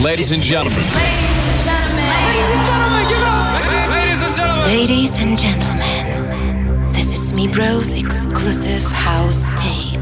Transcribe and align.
Ladies 0.00 0.32
and 0.32 0.42
gentlemen. 0.42 0.78
Ladies 0.80 1.36
and 1.36 1.68
gentlemen. 1.68 2.08
Ladies 2.24 2.50
and 2.56 2.64
gentlemen, 2.64 3.08
give 3.08 3.18
it 3.20 3.28
up. 3.28 3.90
Ladies 3.90 4.22
and 4.22 4.34
gentlemen. 4.34 4.66
Ladies 4.66 5.16
and 5.20 5.38
gentlemen, 5.38 6.92
this 6.92 7.12
is 7.14 7.32
Mibro's 7.38 7.92
exclusive 7.92 8.90
house 8.90 9.52
tape. 9.52 10.00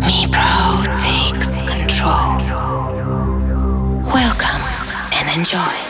Mibro 0.00 0.82
takes 0.98 1.60
control. 1.60 2.38
Welcome 4.12 4.62
and 5.12 5.38
enjoy. 5.38 5.89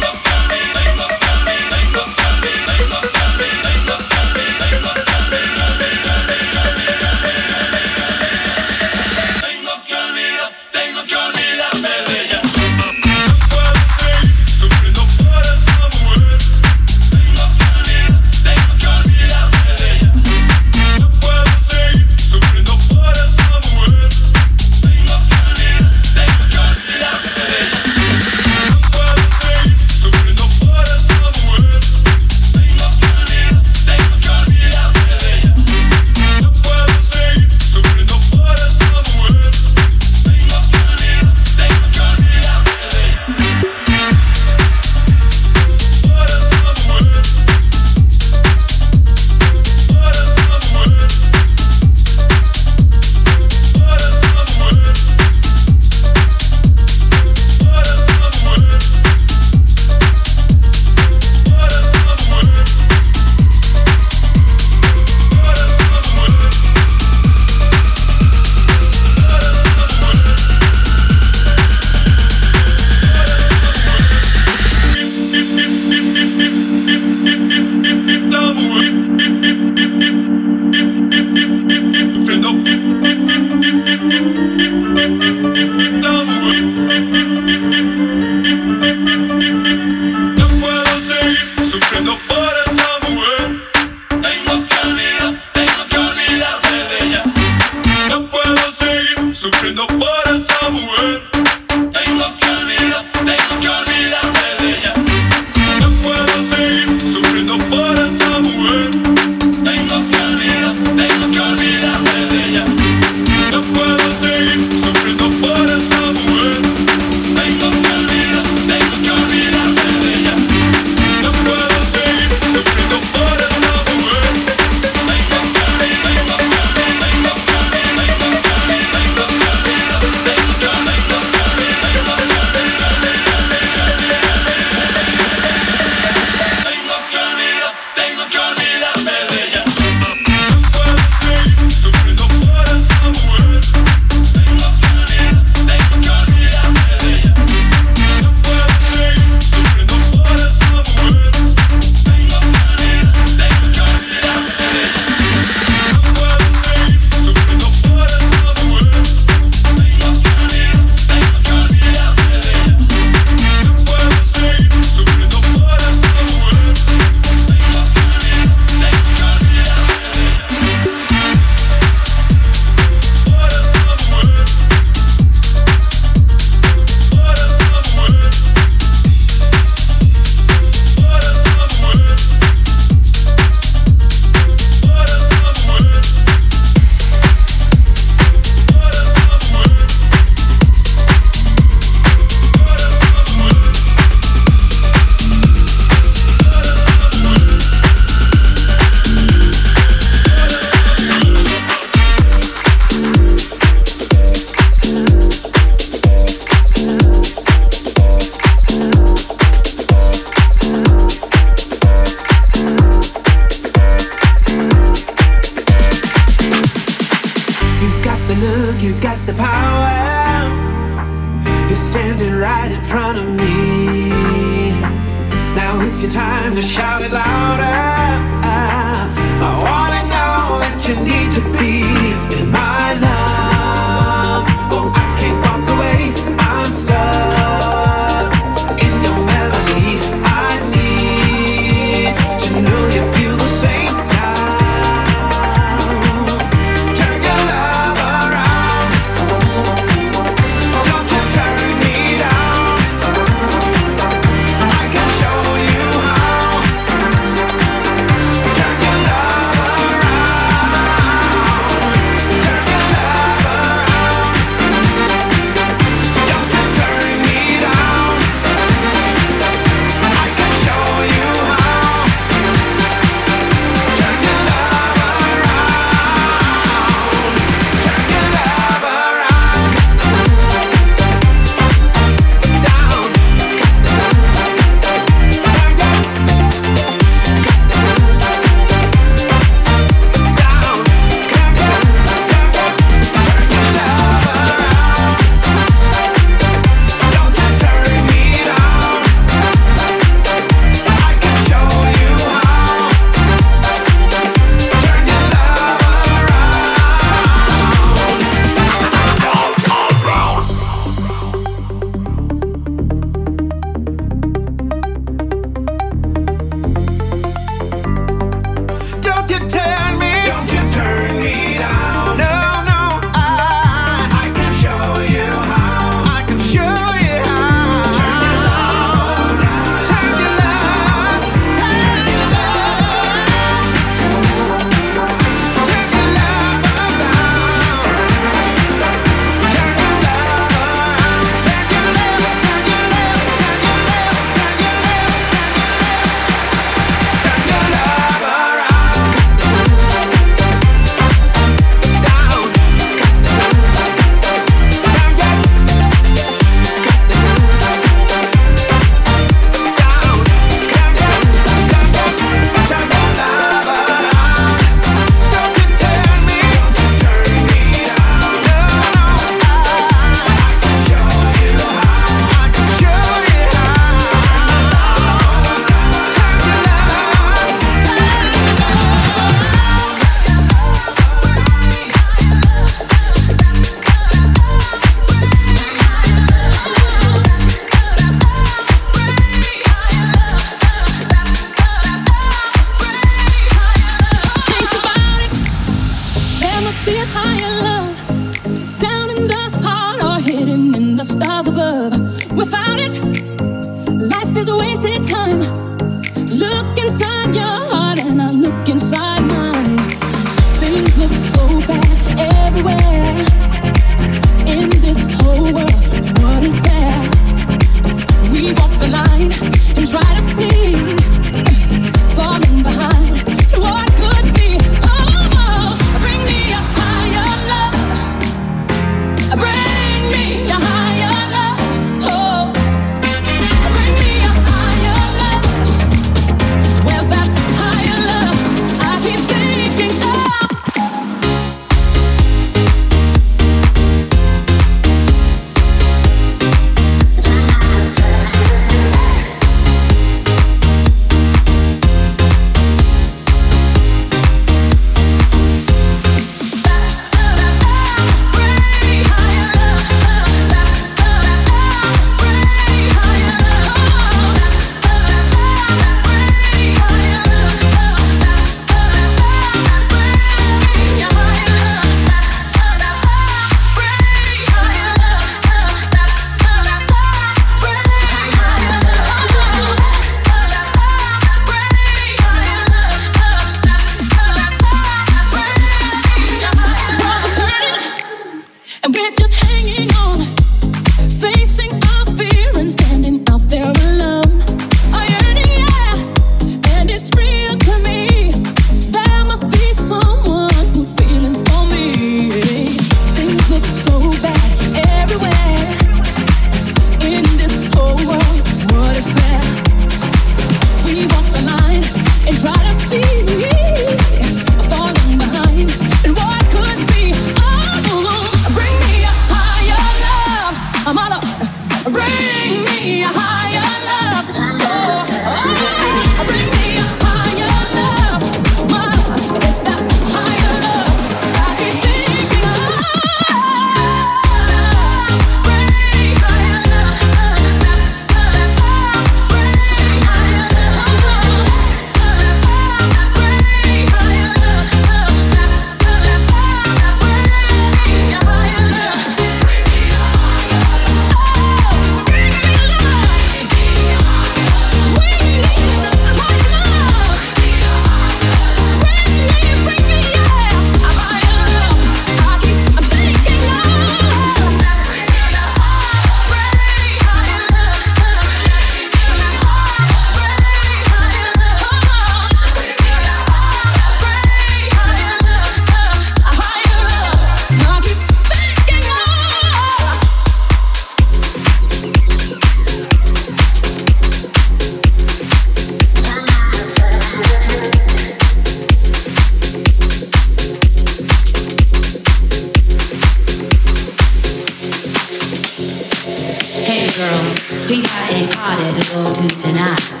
to 599.09 599.27
tonight? 599.37 600.00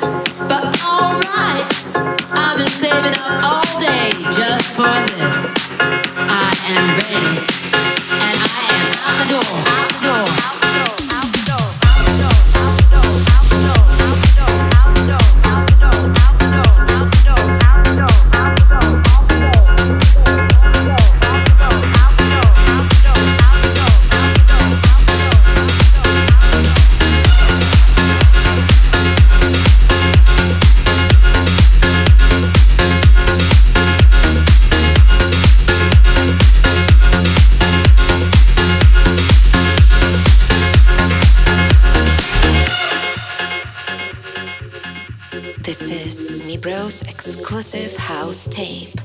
Progressive 47.71 47.95
House 47.95 48.49
Tape. 48.49 49.00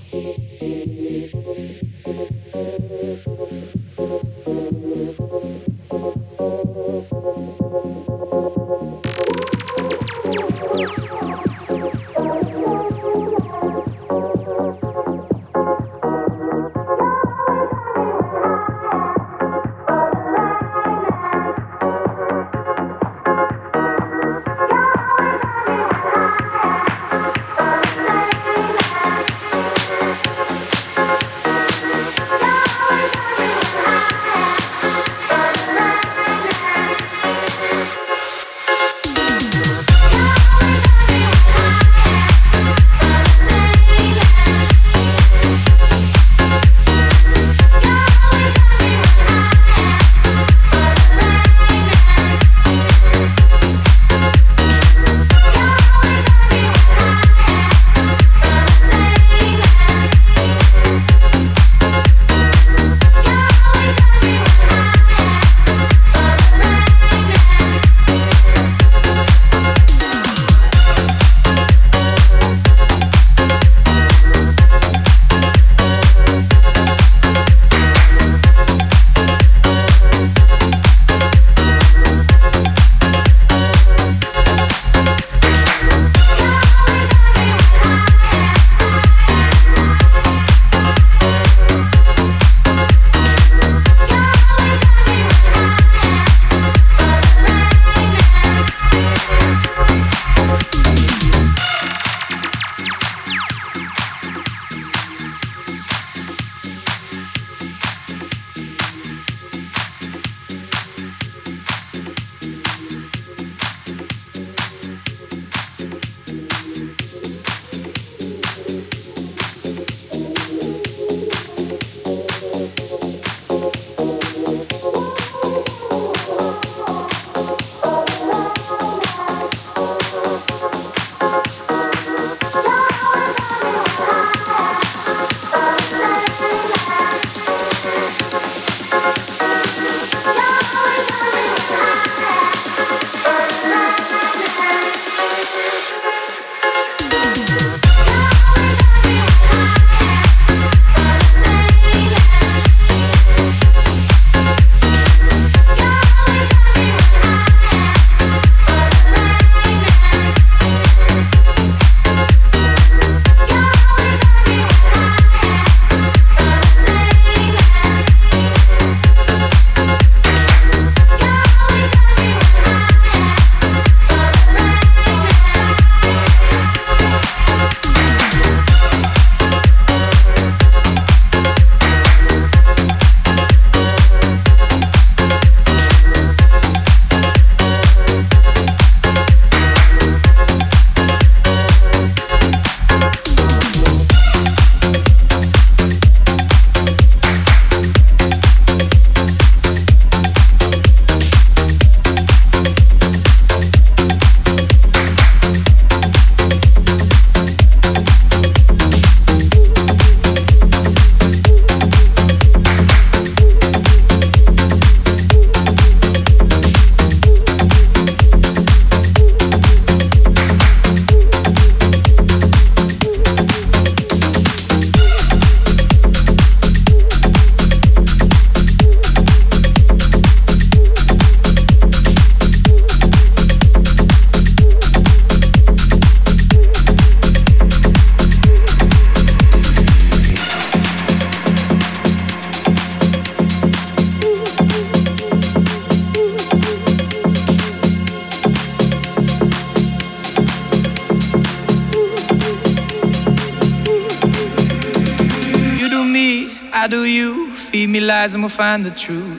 And 258.34 258.42
we'll 258.42 258.50
find 258.50 258.84
the 258.84 258.90
truth. 258.90 259.35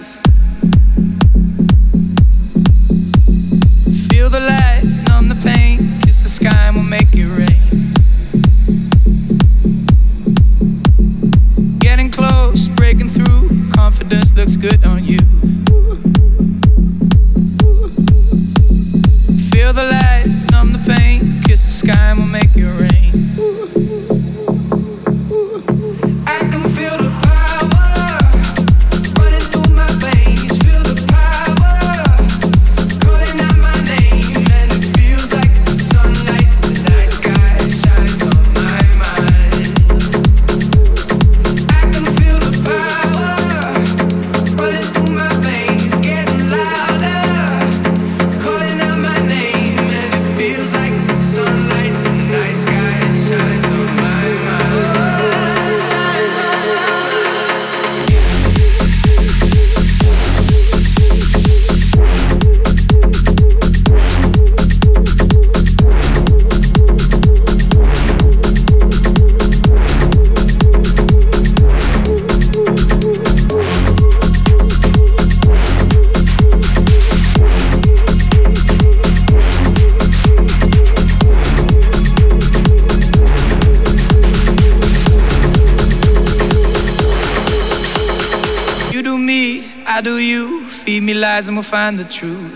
Find 91.68 92.00
the 92.00 92.06
truth. 92.06 92.47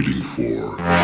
waiting 0.00 0.22
for. 0.22 0.99